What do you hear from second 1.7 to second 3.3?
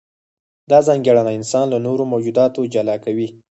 له نورو موجوداتو جلا کوي.